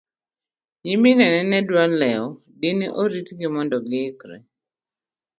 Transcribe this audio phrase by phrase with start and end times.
[0.83, 2.27] nyiminene ne do lewo
[2.59, 4.37] dine oritgi mondo gi ikre